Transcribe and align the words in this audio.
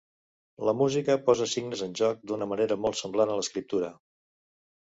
La 0.69 0.73
música 0.79 1.17
posa 1.27 1.47
signes 1.51 1.85
en 1.87 1.93
joc 2.01 2.25
d'una 2.31 2.47
manera 2.55 2.79
molt 2.87 3.01
semblant 3.03 3.33
a 3.35 3.37
l'escriptura. 3.41 3.93